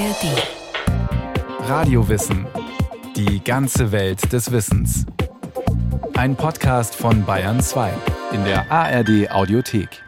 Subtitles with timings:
[0.00, 1.68] ARD.
[1.68, 2.46] Radiowissen.
[3.16, 5.04] Die ganze Welt des Wissens.
[6.14, 7.92] Ein Podcast von Bayern 2
[8.32, 10.02] in der ARD Audiothek.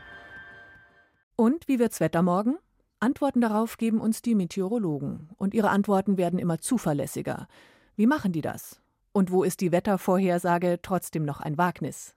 [1.36, 2.56] Und wie wird's Wetter morgen?
[3.00, 5.28] Antworten darauf geben uns die Meteorologen.
[5.36, 7.46] Und ihre Antworten werden immer zuverlässiger.
[7.94, 8.80] Wie machen die das?
[9.12, 12.14] Und wo ist die Wettervorhersage trotzdem noch ein Wagnis?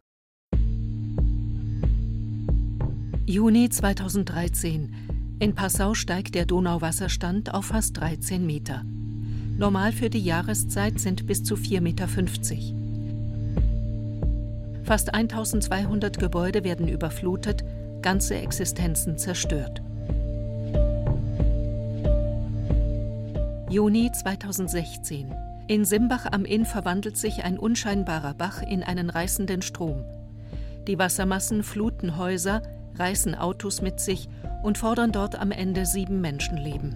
[3.26, 5.15] Juni 2013.
[5.38, 8.84] In Passau steigt der Donauwasserstand auf fast 13 Meter.
[9.58, 12.08] Normal für die Jahreszeit sind bis zu 4,50 Meter.
[14.86, 17.66] Fast 1200 Gebäude werden überflutet,
[18.02, 19.82] ganze Existenzen zerstört.
[23.70, 25.34] Juni 2016.
[25.68, 30.06] In Simbach am Inn verwandelt sich ein unscheinbarer Bach in einen reißenden Strom.
[30.88, 32.62] Die Wassermassen fluten Häuser,
[32.98, 34.30] reißen Autos mit sich
[34.66, 36.96] und fordern dort am Ende sieben Menschenleben.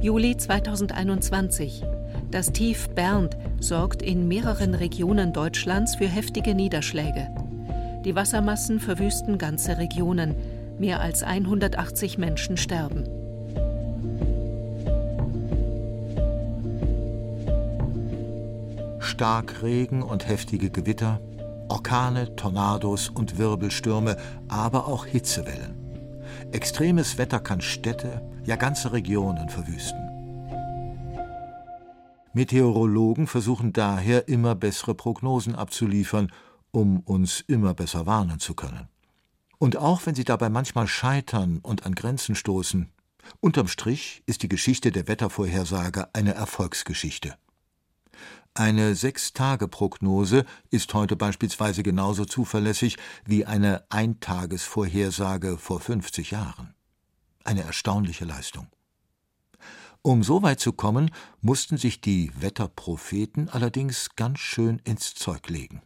[0.00, 1.82] Juli 2021.
[2.30, 7.28] Das Tief Bernd sorgt in mehreren Regionen Deutschlands für heftige Niederschläge.
[8.04, 10.36] Die Wassermassen verwüsten ganze Regionen.
[10.78, 13.08] Mehr als 180 Menschen sterben.
[19.00, 21.20] Starkregen und heftige Gewitter,
[21.68, 24.16] Orkane, Tornados und Wirbelstürme,
[24.48, 25.74] aber auch Hitzewellen.
[26.52, 30.06] Extremes Wetter kann Städte, ja ganze Regionen verwüsten.
[32.32, 36.30] Meteorologen versuchen daher immer bessere Prognosen abzuliefern,
[36.70, 38.88] um uns immer besser warnen zu können.
[39.58, 42.92] Und auch wenn sie dabei manchmal scheitern und an Grenzen stoßen,
[43.40, 47.36] unterm Strich ist die Geschichte der Wettervorhersage eine Erfolgsgeschichte.
[48.58, 56.74] Eine Sechs-Tage-Prognose ist heute beispielsweise genauso zuverlässig wie eine Eintagesvorhersage vor 50 Jahren.
[57.44, 58.68] Eine erstaunliche Leistung.
[60.00, 61.10] Um so weit zu kommen,
[61.42, 65.82] mussten sich die Wetterpropheten allerdings ganz schön ins Zeug legen.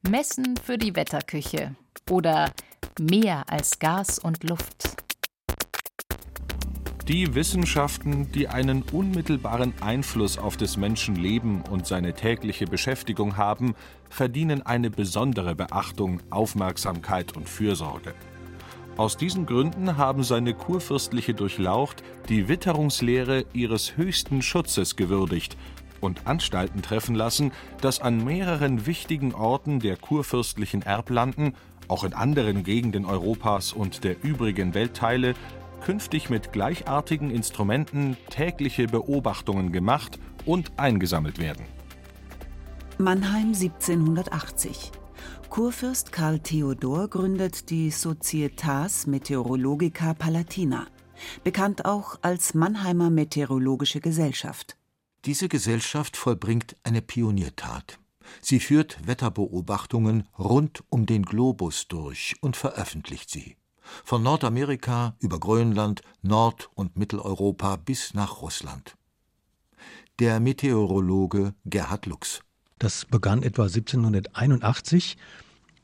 [0.00, 1.76] Messen für die Wetterküche
[2.08, 2.50] oder
[2.98, 4.96] mehr als Gas und Luft.
[7.08, 13.74] Die Wissenschaften, die einen unmittelbaren Einfluss auf des Menschen Leben und seine tägliche Beschäftigung haben,
[14.08, 18.14] verdienen eine besondere Beachtung, Aufmerksamkeit und Fürsorge.
[18.96, 25.56] Aus diesen Gründen haben seine kurfürstliche Durchlaucht die Witterungslehre ihres höchsten Schutzes gewürdigt
[26.00, 31.54] und Anstalten treffen lassen, dass an mehreren wichtigen Orten der kurfürstlichen Erblanden,
[31.88, 35.34] auch in anderen Gegenden Europas und der übrigen Weltteile,
[35.82, 41.64] künftig mit gleichartigen Instrumenten tägliche Beobachtungen gemacht und eingesammelt werden.
[42.98, 44.92] Mannheim 1780.
[45.50, 50.86] Kurfürst Karl Theodor gründet die Societas Meteorologica Palatina,
[51.44, 54.76] bekannt auch als Mannheimer Meteorologische Gesellschaft.
[55.24, 57.98] Diese Gesellschaft vollbringt eine Pioniertat.
[58.40, 63.56] Sie führt Wetterbeobachtungen rund um den Globus durch und veröffentlicht sie
[64.04, 68.96] von Nordamerika über Grönland, Nord- und Mitteleuropa bis nach Russland.
[70.18, 72.40] Der Meteorologe Gerhard Lux.
[72.78, 75.16] Das begann etwa 1781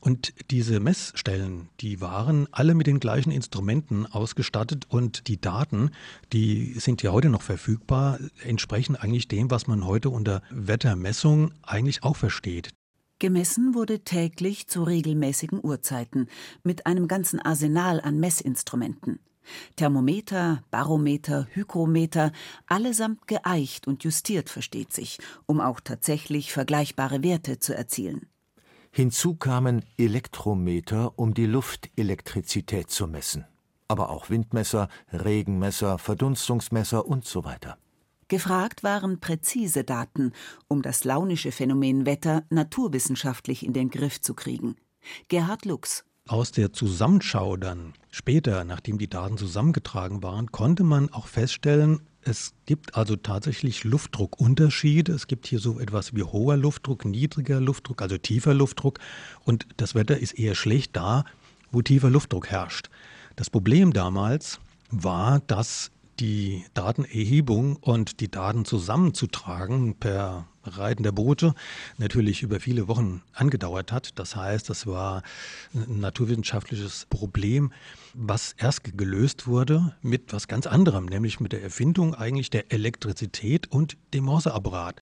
[0.01, 5.91] und diese Messstellen, die waren alle mit den gleichen Instrumenten ausgestattet und die Daten,
[6.31, 12.03] die sind ja heute noch verfügbar, entsprechen eigentlich dem, was man heute unter Wettermessung eigentlich
[12.03, 12.69] auch versteht.
[13.19, 16.27] Gemessen wurde täglich zu regelmäßigen Uhrzeiten
[16.63, 19.19] mit einem ganzen Arsenal an Messinstrumenten.
[19.75, 22.31] Thermometer, Barometer, Hygrometer,
[22.67, 28.27] allesamt geeicht und justiert, versteht sich, um auch tatsächlich vergleichbare Werte zu erzielen.
[28.91, 33.45] Hinzu kamen Elektrometer, um die Luftelektrizität zu messen,
[33.87, 37.77] aber auch Windmesser, Regenmesser, Verdunstungsmesser und so weiter.
[38.29, 40.33] Gefragt waren präzise Daten,
[40.67, 44.75] um das launische Phänomen Wetter naturwissenschaftlich in den Griff zu kriegen.
[45.27, 46.05] Gerhard Lux.
[46.27, 52.53] Aus der Zusammenschau dann später, nachdem die Daten zusammengetragen waren, konnte man auch feststellen, es
[52.67, 55.11] gibt also tatsächlich Luftdruckunterschiede.
[55.11, 58.99] Es gibt hier so etwas wie hoher Luftdruck, niedriger Luftdruck, also tiefer Luftdruck.
[59.43, 61.23] Und das Wetter ist eher schlecht da,
[61.71, 62.89] wo tiefer Luftdruck herrscht.
[63.35, 64.59] Das Problem damals
[64.91, 71.53] war, dass die Datenerhebung und die Daten zusammenzutragen per Reiten der Boote
[71.97, 74.19] natürlich über viele Wochen angedauert hat.
[74.19, 75.23] Das heißt, das war
[75.73, 77.71] ein naturwissenschaftliches Problem,
[78.13, 83.71] was erst gelöst wurde mit was ganz anderem, nämlich mit der Erfindung eigentlich der Elektrizität
[83.71, 85.01] und dem Morseapparat.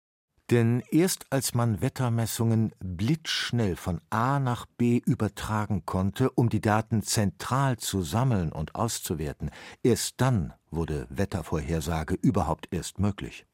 [0.49, 7.03] Denn erst als man Wettermessungen blitzschnell von A nach B übertragen konnte, um die Daten
[7.03, 9.51] zentral zu sammeln und auszuwerten,
[9.83, 13.45] erst dann wurde Wettervorhersage überhaupt erst möglich.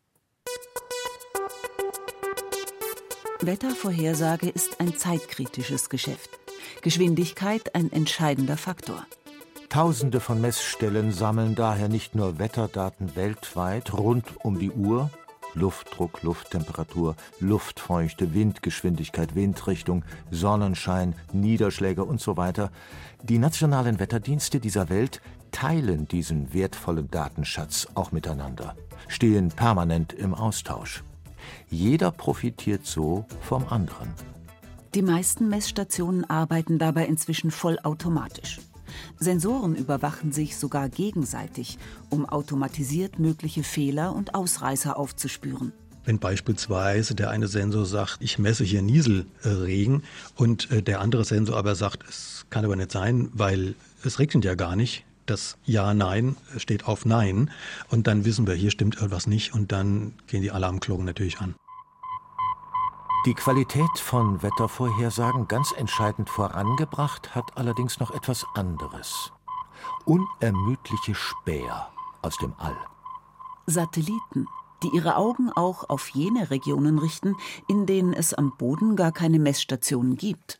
[3.42, 6.30] Wettervorhersage ist ein zeitkritisches Geschäft.
[6.81, 9.06] Geschwindigkeit ein entscheidender Faktor.
[9.69, 15.10] Tausende von Messstellen sammeln daher nicht nur Wetterdaten weltweit rund um die Uhr,
[15.53, 22.71] Luftdruck, Lufttemperatur, Luftfeuchte, Windgeschwindigkeit, Windrichtung, Sonnenschein, Niederschläge und so weiter.
[23.23, 25.21] Die nationalen Wetterdienste dieser Welt
[25.51, 28.75] teilen diesen wertvollen Datenschatz auch miteinander,
[29.07, 31.03] stehen permanent im Austausch.
[31.69, 34.09] Jeder profitiert so vom anderen.
[34.95, 38.59] Die meisten Messstationen arbeiten dabei inzwischen vollautomatisch.
[39.19, 41.78] Sensoren überwachen sich sogar gegenseitig,
[42.10, 45.74] um automatisiert mögliche Fehler und Ausreißer aufzuspüren.
[46.06, 50.04] Wenn beispielsweise der eine Sensor sagt, ich messe hier Nieselregen
[50.36, 54.44] und äh, der andere Sensor aber sagt, es kann aber nicht sein, weil es regnet
[54.44, 55.06] ja gar nicht.
[55.25, 57.50] Das Ja, Nein steht auf Nein
[57.90, 61.56] und dann wissen wir, hier stimmt irgendwas nicht und dann gehen die Alarmglocken natürlich an.
[63.25, 69.31] Die Qualität von Wettervorhersagen ganz entscheidend vorangebracht hat allerdings noch etwas anderes.
[70.03, 71.87] Unermüdliche Späher
[72.21, 72.75] aus dem All.
[73.65, 74.45] Satelliten,
[74.83, 77.37] die ihre Augen auch auf jene Regionen richten,
[77.69, 80.59] in denen es am Boden gar keine Messstationen gibt.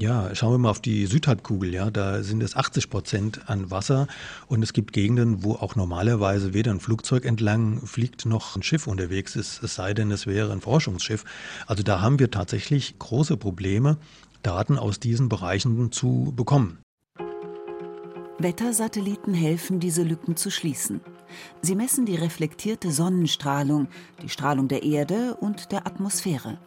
[0.00, 1.74] Ja, schauen wir mal auf die Südhalbkugel.
[1.74, 4.06] Ja, da sind es 80 Prozent an Wasser
[4.46, 8.86] und es gibt Gegenden, wo auch normalerweise weder ein Flugzeug entlang fliegt noch ein Schiff
[8.86, 11.26] unterwegs ist, es sei denn, es wäre ein Forschungsschiff.
[11.66, 13.98] Also da haben wir tatsächlich große Probleme,
[14.42, 16.78] Daten aus diesen Bereichen zu bekommen.
[18.38, 21.02] Wettersatelliten helfen, diese Lücken zu schließen.
[21.60, 23.88] Sie messen die reflektierte Sonnenstrahlung,
[24.22, 26.58] die Strahlung der Erde und der Atmosphäre.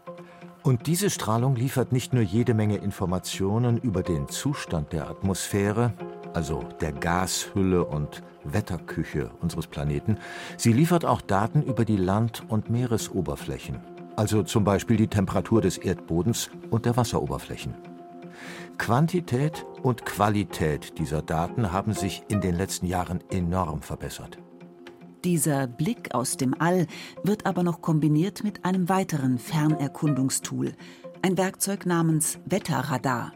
[0.63, 5.94] Und diese Strahlung liefert nicht nur jede Menge Informationen über den Zustand der Atmosphäre,
[6.33, 10.18] also der Gashülle und Wetterküche unseres Planeten,
[10.56, 13.81] sie liefert auch Daten über die Land- und Meeresoberflächen,
[14.15, 17.75] also zum Beispiel die Temperatur des Erdbodens und der Wasseroberflächen.
[18.77, 24.38] Quantität und Qualität dieser Daten haben sich in den letzten Jahren enorm verbessert.
[25.24, 26.86] Dieser Blick aus dem All
[27.24, 30.74] wird aber noch kombiniert mit einem weiteren Fernerkundungstool,
[31.22, 33.31] ein Werkzeug namens Wetterradar.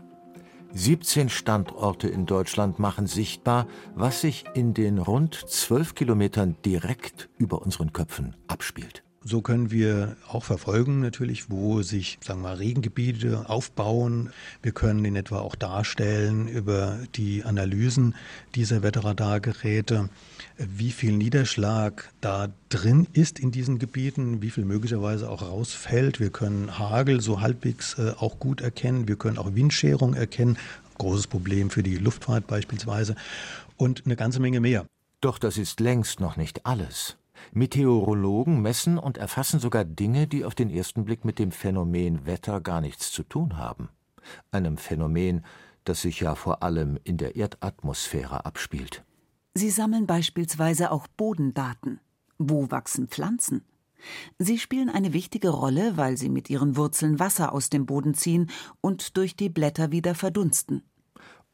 [0.73, 7.61] 17 Standorte in Deutschland machen sichtbar, was sich in den rund 12 Kilometern direkt über
[7.61, 9.06] unseren Köpfen abspielt.
[9.29, 14.29] So können wir auch verfolgen natürlich, wo sich, sagen wir Regengebiete aufbauen.
[14.61, 18.15] Wir können in etwa auch darstellen über die Analysen
[18.55, 20.07] dieser Wetterradargeräte,
[20.57, 26.21] wie viel Niederschlag da drin ist in diesen Gebieten, wie viel möglicherweise auch rausfällt.
[26.21, 29.09] Wir können Hagel so halbwegs äh, auch gut erkennen.
[29.09, 30.57] Wir können auch Windscherung erkennen.
[30.99, 33.17] Großes Problem für die Luftfahrt beispielsweise.
[33.75, 34.85] Und eine ganze Menge mehr.
[35.19, 37.17] Doch das ist längst noch nicht alles.
[37.53, 42.61] Meteorologen messen und erfassen sogar Dinge, die auf den ersten Blick mit dem Phänomen Wetter
[42.61, 43.89] gar nichts zu tun haben.
[44.51, 45.45] Einem Phänomen,
[45.83, 49.03] das sich ja vor allem in der Erdatmosphäre abspielt.
[49.53, 51.99] Sie sammeln beispielsweise auch Bodendaten.
[52.37, 53.65] Wo wachsen Pflanzen?
[54.37, 58.51] Sie spielen eine wichtige Rolle, weil sie mit ihren Wurzeln Wasser aus dem Boden ziehen
[58.81, 60.83] und durch die Blätter wieder verdunsten.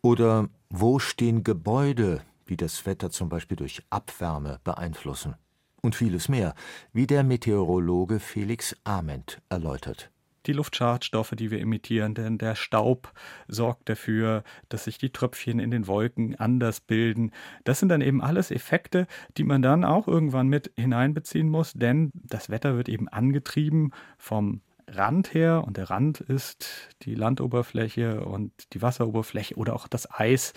[0.02, 5.36] Oder wo stehen Gebäude, die das Wetter zum Beispiel durch Abwärme beeinflussen?
[5.84, 6.56] Und vieles mehr,
[6.94, 10.10] wie der Meteorologe Felix Ament erläutert
[10.46, 13.14] die Luftschadstoffe, die wir emittieren, denn der Staub
[13.48, 17.32] sorgt dafür, dass sich die Tröpfchen in den Wolken anders bilden.
[17.64, 22.12] Das sind dann eben alles Effekte, die man dann auch irgendwann mit hineinbeziehen muss, denn
[22.14, 28.52] das Wetter wird eben angetrieben vom Rand her und der Rand ist die Landoberfläche und
[28.74, 30.54] die Wasseroberfläche oder auch das Eis.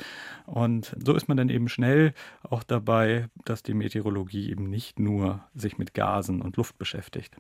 [0.46, 5.44] Und so ist man dann eben schnell auch dabei, dass die Meteorologie eben nicht nur
[5.54, 7.36] sich mit Gasen und Luft beschäftigt.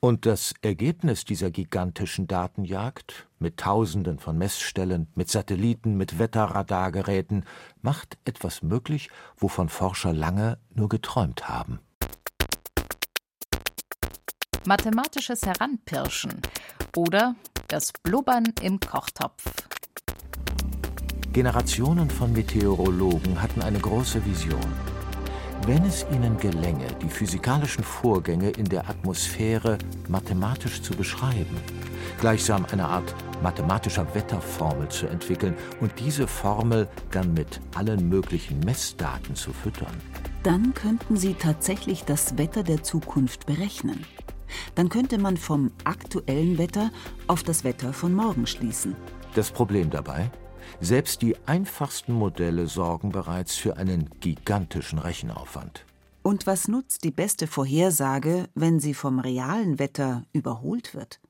[0.00, 7.44] Und das Ergebnis dieser gigantischen Datenjagd mit Tausenden von Messstellen, mit Satelliten, mit Wetterradargeräten
[7.82, 11.78] macht etwas möglich, wovon Forscher lange nur geträumt haben
[14.66, 16.40] mathematisches Heranpirschen
[16.96, 17.34] oder
[17.68, 19.44] das Blubbern im Kochtopf.
[21.32, 24.60] Generationen von Meteorologen hatten eine große Vision.
[25.66, 29.78] Wenn es ihnen gelänge, die physikalischen Vorgänge in der Atmosphäre
[30.08, 31.56] mathematisch zu beschreiben,
[32.20, 39.34] gleichsam eine Art mathematischer Wetterformel zu entwickeln und diese Formel dann mit allen möglichen Messdaten
[39.34, 39.94] zu füttern,
[40.42, 44.04] dann könnten sie tatsächlich das Wetter der Zukunft berechnen.
[44.74, 46.90] Dann könnte man vom aktuellen Wetter
[47.26, 48.96] auf das Wetter von morgen schließen.
[49.34, 50.30] Das Problem dabei?
[50.80, 55.84] Selbst die einfachsten Modelle sorgen bereits für einen gigantischen Rechenaufwand.
[56.22, 61.20] Und was nutzt die beste Vorhersage, wenn sie vom realen Wetter überholt wird?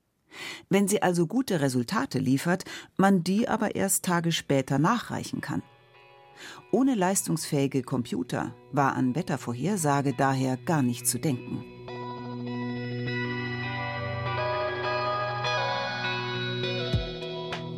[0.69, 2.65] Wenn sie also gute Resultate liefert,
[2.97, 5.63] man die aber erst Tage später nachreichen kann.
[6.71, 11.65] Ohne leistungsfähige Computer war an Wettervorhersage daher gar nicht zu denken.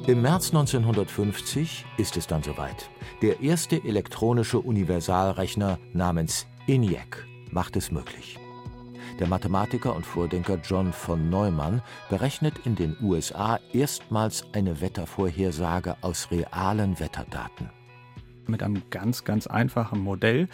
[0.06, 2.90] Im März 1950 ist es dann soweit.
[3.22, 8.38] Der erste elektronische Universalrechner namens ENIAC macht es möglich.
[9.18, 11.80] Der Mathematiker und Vordenker John von Neumann
[12.10, 17.70] berechnet in den USA erstmals eine Wettervorhersage aus realen Wetterdaten
[18.48, 20.48] mit einem ganz, ganz einfachen Modell,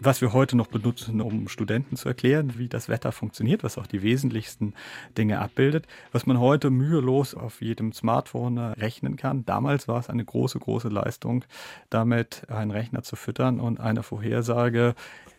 [0.00, 3.86] was wir heute noch benutzen, um Studenten zu erklären, wie das Wetter funktioniert, was auch
[3.86, 4.74] die wesentlichsten
[5.16, 9.44] Dinge abbildet, was man heute mühelos auf jedem Smartphone rechnen kann.
[9.44, 11.44] Damals war es eine große, große Leistung,
[11.90, 14.94] damit einen Rechner zu füttern und eine Vorhersage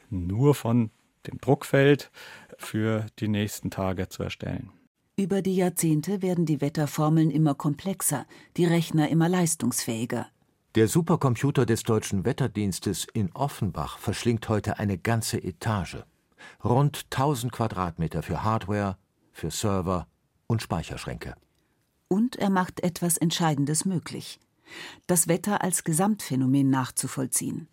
[0.09, 0.91] nur von
[1.27, 2.11] dem Druckfeld
[2.57, 4.69] für die nächsten Tage zu erstellen.
[5.15, 8.25] Über die Jahrzehnte werden die Wetterformeln immer komplexer,
[8.57, 10.27] die Rechner immer leistungsfähiger.
[10.75, 15.97] Der Supercomputer des Deutschen Wetterdienstes in Offenbach verschlingt heute eine ganze Etage.
[16.63, 18.97] Rund 1000 Quadratmeter für Hardware,
[19.31, 20.07] für Server
[20.47, 21.35] und Speicherschränke.
[22.07, 24.39] Und er macht etwas Entscheidendes möglich.
[25.05, 27.67] Das Wetter als Gesamtphänomen nachzuvollziehen.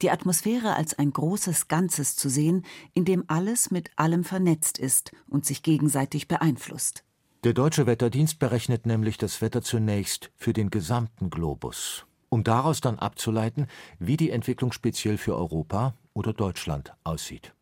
[0.00, 2.64] Die Atmosphäre als ein großes Ganzes zu sehen,
[2.94, 7.04] in dem alles mit allem vernetzt ist und sich gegenseitig beeinflusst.
[7.44, 12.98] Der Deutsche Wetterdienst berechnet nämlich das Wetter zunächst für den gesamten Globus um daraus dann
[12.98, 13.66] abzuleiten,
[13.98, 17.54] wie die Entwicklung speziell für Europa oder Deutschland aussieht.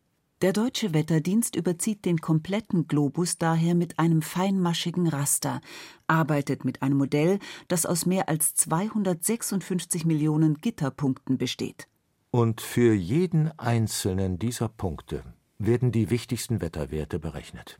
[0.43, 5.61] Der deutsche Wetterdienst überzieht den kompletten Globus daher mit einem feinmaschigen Raster,
[6.05, 11.87] arbeitet mit einem Modell, das aus mehr als 256 Millionen Gitterpunkten besteht.
[12.29, 15.23] Und für jeden einzelnen dieser Punkte
[15.57, 17.79] werden die wichtigsten Wetterwerte berechnet.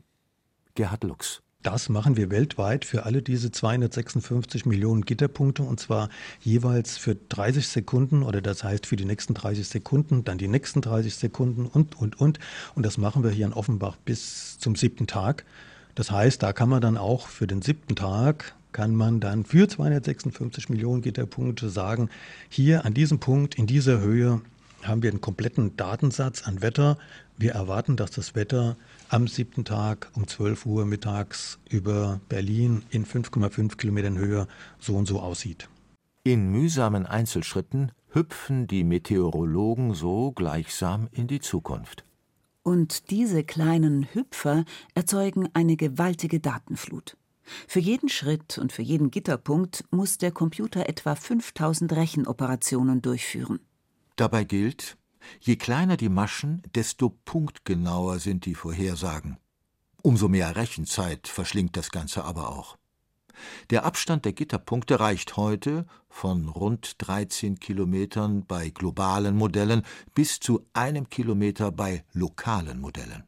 [0.74, 6.08] Gerhard Lux das machen wir weltweit für alle diese 256 Millionen Gitterpunkte und zwar
[6.40, 10.82] jeweils für 30 Sekunden oder das heißt für die nächsten 30 Sekunden, dann die nächsten
[10.82, 12.38] 30 Sekunden und, und, und.
[12.76, 15.44] Und das machen wir hier in Offenbach bis zum siebten Tag.
[15.96, 19.66] Das heißt, da kann man dann auch für den siebten Tag kann man dann für
[19.66, 22.10] 256 Millionen Gitterpunkte sagen,
[22.48, 24.42] hier an diesem Punkt, in dieser Höhe
[24.82, 26.98] haben wir einen kompletten Datensatz an Wetter.
[27.36, 28.76] Wir erwarten, dass das Wetter
[29.08, 34.46] am siebten Tag um 12 Uhr mittags über Berlin in 5,5 Kilometern Höhe
[34.78, 35.68] so und so aussieht.
[36.24, 42.04] In mühsamen Einzelschritten hüpfen die Meteorologen so gleichsam in die Zukunft.
[42.62, 47.16] Und diese kleinen Hüpfer erzeugen eine gewaltige Datenflut.
[47.66, 53.60] Für jeden Schritt und für jeden Gitterpunkt muss der Computer etwa 5000 Rechenoperationen durchführen.
[54.18, 54.98] Dabei gilt,
[55.40, 59.38] Je kleiner die Maschen, desto punktgenauer sind die Vorhersagen.
[60.02, 62.76] Umso mehr Rechenzeit verschlingt das Ganze aber auch.
[63.70, 69.82] Der Abstand der Gitterpunkte reicht heute von rund 13 Kilometern bei globalen Modellen
[70.14, 73.22] bis zu einem Kilometer bei lokalen Modellen.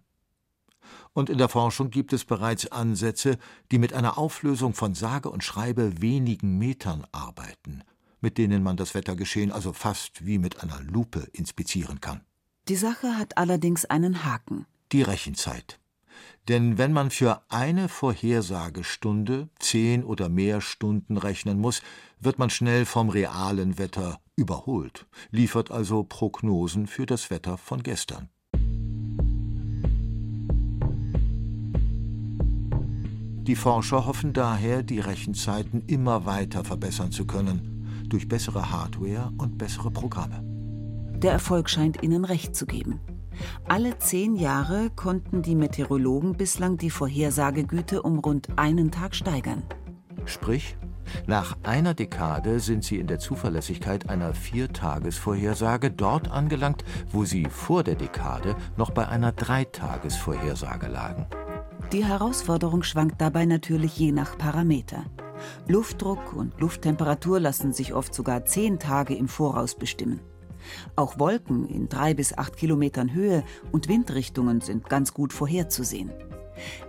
[1.13, 3.39] Und in der Forschung gibt es bereits Ansätze,
[3.71, 7.85] die mit einer Auflösung von sage und schreibe wenigen Metern arbeiten
[8.21, 12.23] mit denen man das Wettergeschehen also fast wie mit einer Lupe inspizieren kann.
[12.69, 14.67] Die Sache hat allerdings einen Haken.
[14.93, 15.81] Die Rechenzeit.
[16.49, 21.83] Denn wenn man für eine Vorhersagestunde zehn oder mehr Stunden rechnen muss,
[22.19, 28.29] wird man schnell vom realen Wetter überholt, liefert also Prognosen für das Wetter von gestern.
[33.47, 37.80] Die Forscher hoffen daher, die Rechenzeiten immer weiter verbessern zu können
[38.13, 40.43] durch bessere Hardware und bessere Programme.
[41.19, 43.01] Der Erfolg scheint ihnen recht zu geben.
[43.69, 49.63] Alle zehn Jahre konnten die Meteorologen bislang die Vorhersagegüte um rund einen Tag steigern.
[50.25, 50.77] Sprich,
[51.27, 57.83] nach einer Dekade sind sie in der Zuverlässigkeit einer Viertagesvorhersage dort angelangt, wo sie vor
[57.83, 61.27] der Dekade noch bei einer Dreitagesvorhersage lagen.
[61.93, 65.05] Die Herausforderung schwankt dabei natürlich je nach Parameter.
[65.69, 70.21] Luftdruck und Lufttemperatur lassen sich oft sogar zehn Tage im Voraus bestimmen.
[70.97, 76.11] Auch Wolken in drei bis acht Kilometern Höhe und Windrichtungen sind ganz gut vorherzusehen.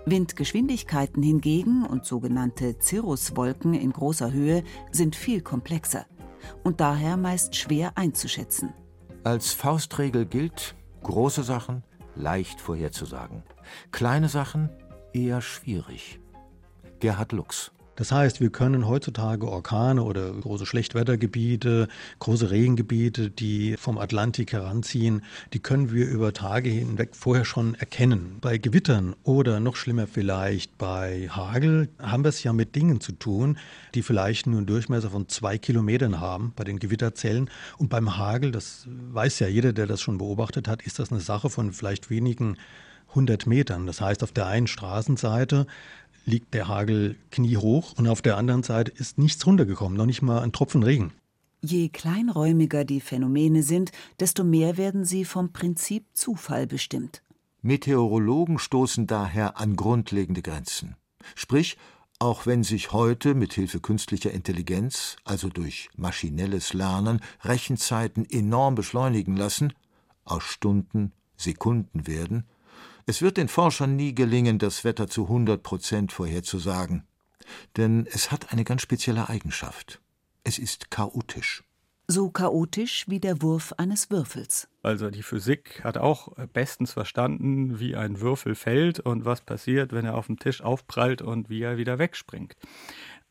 [0.05, 6.05] Windgeschwindigkeiten hingegen und sogenannte Cirruswolken in großer Höhe sind viel komplexer
[6.63, 8.73] und daher meist schwer einzuschätzen.
[9.23, 11.83] Als Faustregel gilt, große Sachen
[12.15, 13.43] leicht vorherzusagen,
[13.91, 14.69] kleine Sachen
[15.13, 16.19] eher schwierig.
[16.99, 21.87] Gerhard Lux das heißt, wir können heutzutage Orkane oder große Schlechtwettergebiete,
[22.19, 28.37] große Regengebiete, die vom Atlantik heranziehen, die können wir über Tage hinweg vorher schon erkennen.
[28.39, 33.11] Bei Gewittern oder noch schlimmer vielleicht bei Hagel haben wir es ja mit Dingen zu
[33.11, 33.57] tun,
[33.93, 37.49] die vielleicht nur einen Durchmesser von zwei Kilometern haben bei den Gewitterzellen.
[37.77, 41.21] Und beim Hagel, das weiß ja jeder, der das schon beobachtet hat, ist das eine
[41.21, 42.57] Sache von vielleicht wenigen
[43.11, 43.85] 100 Metern.
[43.87, 45.67] Das heißt, auf der einen Straßenseite
[46.25, 50.41] liegt der Hagel kniehoch und auf der anderen Seite ist nichts runtergekommen, noch nicht mal
[50.41, 51.13] ein Tropfen Regen.
[51.61, 57.21] Je kleinräumiger die Phänomene sind, desto mehr werden sie vom Prinzip Zufall bestimmt.
[57.61, 60.95] Meteorologen stoßen daher an grundlegende Grenzen.
[61.35, 61.77] Sprich,
[62.17, 69.35] auch wenn sich heute mit Hilfe künstlicher Intelligenz, also durch maschinelles Lernen, Rechenzeiten enorm beschleunigen
[69.35, 69.73] lassen,
[70.23, 72.45] aus Stunden Sekunden werden,
[73.05, 77.03] es wird den Forschern nie gelingen, das Wetter zu 100 Prozent vorherzusagen.
[77.77, 80.01] Denn es hat eine ganz spezielle Eigenschaft.
[80.43, 81.63] Es ist chaotisch.
[82.07, 84.67] So chaotisch wie der Wurf eines Würfels.
[84.83, 90.05] Also die Physik hat auch bestens verstanden, wie ein Würfel fällt und was passiert, wenn
[90.05, 92.55] er auf dem Tisch aufprallt und wie er wieder wegspringt.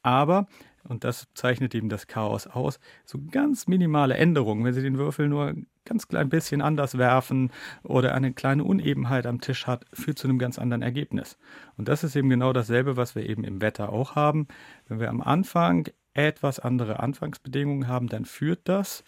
[0.02, 0.46] Aber
[0.84, 5.28] und das zeichnet eben das Chaos aus, so ganz minimale Änderungen, wenn Sie den Würfel
[5.28, 5.54] nur
[5.90, 7.50] ganz klein bisschen anders werfen
[7.82, 11.36] oder eine kleine Unebenheit am Tisch hat, führt zu einem ganz anderen Ergebnis.
[11.76, 14.46] Und das ist eben genau dasselbe, was wir eben im Wetter auch haben.
[14.86, 19.02] Wenn wir am Anfang etwas andere Anfangsbedingungen haben, dann führt das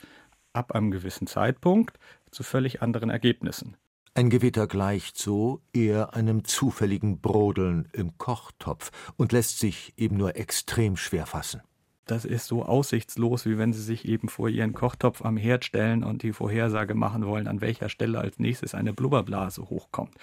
[0.53, 2.01] ab einem gewissen Zeitpunkt
[2.33, 3.77] zu völlig anderen Ergebnissen.
[4.15, 10.35] Ein Gewitter gleicht so eher einem zufälligen Brodeln im Kochtopf und lässt sich eben nur
[10.35, 11.63] extrem schwer fassen.
[12.07, 16.03] Das ist so aussichtslos, wie wenn Sie sich eben vor Ihren Kochtopf am Herd stellen
[16.03, 20.15] und die Vorhersage machen wollen, an welcher Stelle als nächstes eine Blubberblase hochkommt.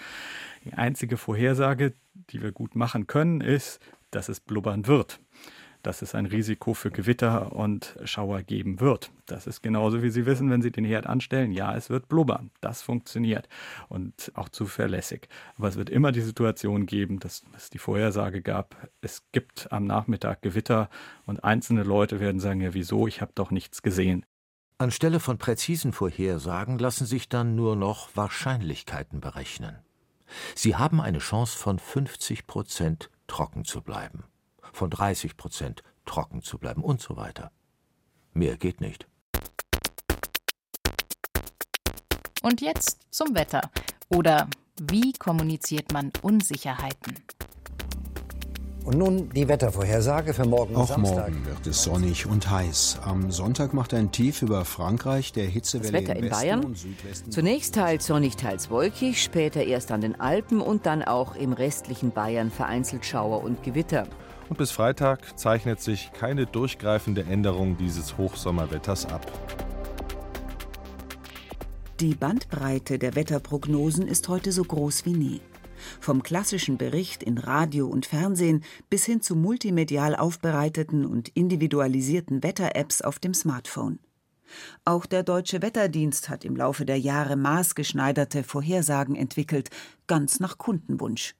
[0.64, 5.20] Die einzige Vorhersage, die wir gut machen können, ist, dass es blubbern wird
[5.82, 9.10] dass es ein Risiko für Gewitter und Schauer geben wird.
[9.26, 12.50] Das ist genauso wie Sie wissen, wenn Sie den Herd anstellen, ja, es wird blubbern.
[12.60, 13.48] Das funktioniert
[13.88, 15.28] und auch zuverlässig.
[15.56, 19.84] Aber es wird immer die Situation geben, dass es die Vorhersage gab, es gibt am
[19.84, 20.90] Nachmittag Gewitter
[21.26, 24.24] und einzelne Leute werden sagen, ja, wieso, ich habe doch nichts gesehen.
[24.78, 29.76] Anstelle von präzisen Vorhersagen lassen sich dann nur noch Wahrscheinlichkeiten berechnen.
[30.54, 34.24] Sie haben eine Chance von 50 Prozent trocken zu bleiben
[34.72, 37.50] von 30 Prozent trocken zu bleiben und so weiter.
[38.32, 39.06] Mehr geht nicht.
[42.42, 43.70] Und jetzt zum Wetter.
[44.08, 44.48] Oder
[44.80, 47.16] wie kommuniziert man Unsicherheiten?
[48.84, 51.30] Und nun die Wettervorhersage für morgen Auch Samstag.
[51.30, 53.00] morgen wird es sonnig und heiß.
[53.04, 56.64] Am Sonntag macht ein Tief über Frankreich der Hitzewelle Das Wetter in Westen Bayern.
[56.64, 61.36] und Südwesten Zunächst teils sonnig, teils wolkig, später erst an den Alpen und dann auch
[61.36, 64.06] im restlichen Bayern vereinzelt Schauer und Gewitter.
[64.48, 69.30] Und bis Freitag zeichnet sich keine durchgreifende Änderung dieses Hochsommerwetters ab.
[72.00, 75.40] Die Bandbreite der Wetterprognosen ist heute so groß wie nie.
[76.00, 83.02] Vom klassischen Bericht in Radio und Fernsehen bis hin zu multimedial aufbereiteten und individualisierten Wetter-Apps
[83.02, 83.98] auf dem Smartphone.
[84.84, 89.70] Auch der Deutsche Wetterdienst hat im Laufe der Jahre maßgeschneiderte Vorhersagen entwickelt,
[90.06, 91.34] ganz nach Kundenwunsch.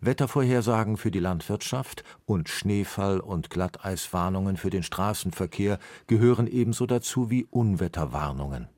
[0.00, 7.46] Wettervorhersagen für die Landwirtschaft und Schneefall- und Glatteiswarnungen für den Straßenverkehr gehören ebenso dazu wie
[7.46, 8.68] Unwetterwarnungen.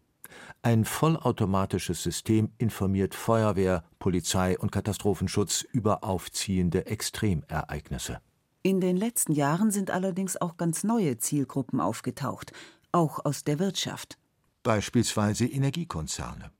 [0.67, 8.19] Ein vollautomatisches System informiert Feuerwehr, Polizei und Katastrophenschutz über aufziehende Extremereignisse.
[8.63, 12.51] In den letzten Jahren sind allerdings auch ganz neue Zielgruppen aufgetaucht,
[12.91, 14.19] auch aus der Wirtschaft.
[14.65, 16.51] Beispielsweise Energiekonzerne.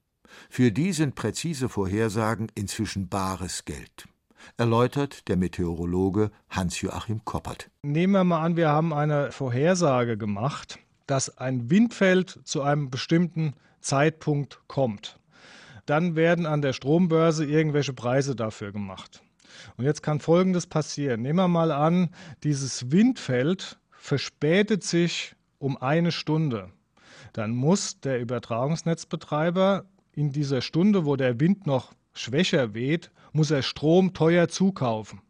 [0.49, 4.07] Für die sind präzise Vorhersagen inzwischen bares Geld
[4.57, 7.69] erläutert der Meteorologe Hans-Joachim Koppert.
[7.83, 13.55] Nehmen wir mal an, wir haben eine Vorhersage gemacht, dass ein Windfeld zu einem bestimmten
[13.87, 15.19] Zeitpunkt kommt.
[15.87, 19.23] Dann werden an der Strombörse irgendwelche Preise dafür gemacht.
[19.77, 21.23] Und jetzt kann Folgendes passieren.
[21.23, 22.11] Nehmen wir mal an,
[22.43, 26.71] dieses Windfeld verspätet sich um eine Stunde.
[27.33, 33.63] Dann muss der Übertragungsnetzbetreiber in dieser Stunde, wo der Wind noch schwächer weht, muss er
[33.63, 35.21] Strom teuer zukaufen.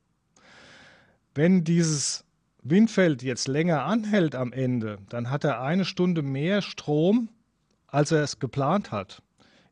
[1.34, 2.24] Wenn dieses
[2.62, 7.28] Windfeld jetzt länger anhält am Ende, dann hat er eine Stunde mehr Strom,
[7.96, 9.22] als er es geplant hat.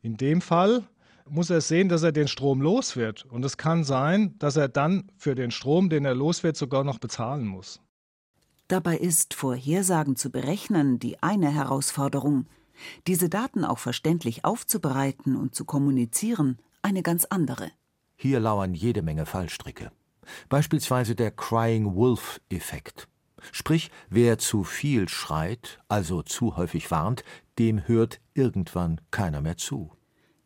[0.01, 0.89] In dem Fall
[1.29, 3.27] muss er sehen, dass er den Strom los wird.
[3.27, 6.85] Und es kann sein, dass er dann für den Strom, den er los wird, sogar
[6.85, 7.83] noch bezahlen muss.
[8.67, 12.47] Dabei ist Vorhersagen zu berechnen die eine Herausforderung.
[13.07, 17.73] Diese Daten auch verständlich aufzubereiten und zu kommunizieren eine ganz andere.
[18.17, 19.93] Hier lauern jede Menge Fallstricke.
[20.49, 23.07] Beispielsweise der Crying Wolf-Effekt.
[23.53, 27.25] Sprich, wer zu viel schreit, also zu häufig warnt,
[27.59, 29.93] dem hört irgendwann keiner mehr zu.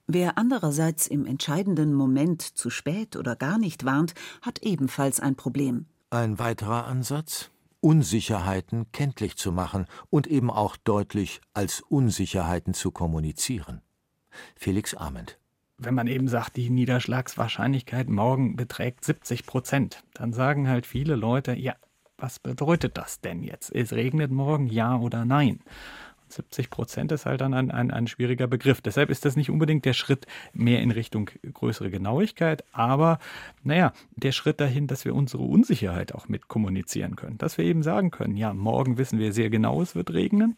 [0.06, 5.86] Wer andererseits im entscheidenden Moment zu spät oder gar nicht warnt, hat ebenfalls ein Problem.
[6.10, 7.50] Ein weiterer Ansatz?
[7.80, 13.82] Unsicherheiten kenntlich zu machen und eben auch deutlich als Unsicherheiten zu kommunizieren.
[14.56, 15.38] Felix Ament.
[15.76, 21.54] Wenn man eben sagt, die Niederschlagswahrscheinlichkeit morgen beträgt 70 Prozent, dann sagen halt viele Leute,
[21.54, 21.76] ja,
[22.18, 23.74] was bedeutet das denn jetzt?
[23.74, 25.60] Es regnet morgen, ja oder nein?
[26.30, 28.80] 70 Prozent ist halt dann ein, ein, ein schwieriger Begriff.
[28.80, 33.18] Deshalb ist das nicht unbedingt der Schritt mehr in Richtung größere Genauigkeit, aber
[33.62, 37.38] naja, der Schritt dahin, dass wir unsere Unsicherheit auch mit kommunizieren können.
[37.38, 40.56] Dass wir eben sagen können, ja, morgen wissen wir sehr genau, es wird regnen.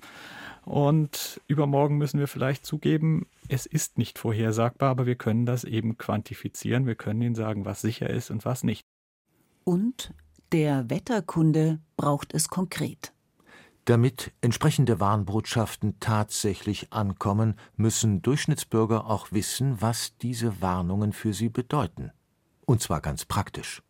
[0.65, 5.97] Und übermorgen müssen wir vielleicht zugeben, es ist nicht vorhersagbar, aber wir können das eben
[5.97, 6.87] quantifizieren.
[6.87, 8.85] Wir können ihnen sagen, was sicher ist und was nicht.
[9.65, 10.13] Und
[10.53, 13.13] der Wetterkunde braucht es konkret.
[13.85, 22.13] Damit entsprechende Warnbotschaften tatsächlich ankommen, müssen Durchschnittsbürger auch wissen, was diese Warnungen für sie bedeuten.
[22.67, 23.83] Und zwar ganz praktisch.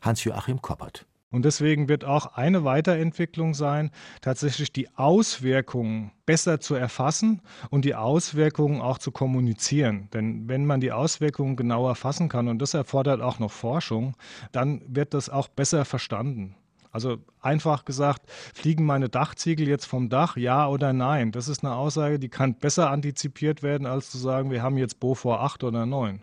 [0.00, 1.06] Hans-Joachim Koppert.
[1.34, 7.96] Und deswegen wird auch eine Weiterentwicklung sein, tatsächlich die Auswirkungen besser zu erfassen und die
[7.96, 10.08] Auswirkungen auch zu kommunizieren.
[10.14, 14.16] Denn wenn man die Auswirkungen genauer erfassen kann, und das erfordert auch noch Forschung,
[14.52, 16.54] dann wird das auch besser verstanden.
[16.92, 21.32] Also einfach gesagt, fliegen meine Dachziegel jetzt vom Dach, ja oder nein?
[21.32, 25.00] Das ist eine Aussage, die kann besser antizipiert werden, als zu sagen, wir haben jetzt
[25.00, 26.22] Beaufort 8 oder 9.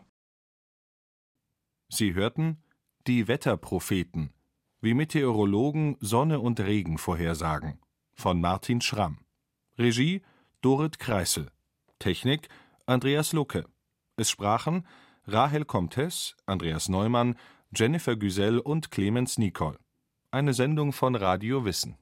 [1.90, 2.64] Sie hörten
[3.08, 4.32] die Wetterpropheten,
[4.82, 7.80] wie Meteorologen Sonne und Regen vorhersagen,
[8.14, 9.20] von Martin Schramm.
[9.78, 10.24] Regie
[10.62, 11.52] Dorit Kreisel.
[12.00, 12.50] Technik
[12.88, 13.66] Andreas Lucke.
[14.18, 14.88] Es sprachen
[15.26, 17.36] Rahel Comtes, Andreas Neumann,
[17.76, 19.78] Jennifer Güsell und Clemens Nicol.
[20.32, 21.96] Eine Sendung von Radio Wissen.